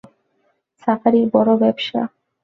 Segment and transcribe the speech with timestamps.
[0.83, 2.01] সাফারির বড় ব্যবসা।